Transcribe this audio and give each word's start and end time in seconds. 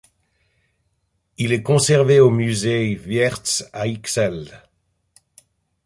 Il 1.37 1.53
est 1.53 1.61
conservé 1.61 2.19
au 2.19 2.31
Musée 2.31 2.97
Wiertz 3.05 3.69
à 3.71 3.85
Ixelles. 3.85 4.63